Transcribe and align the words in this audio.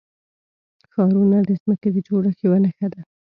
ښارونه 0.91 1.37
د 1.47 1.49
ځمکې 1.61 1.89
د 1.93 1.97
جوړښت 2.07 2.39
یوه 2.45 2.57
نښه 2.63 2.87
ده. 2.93 3.01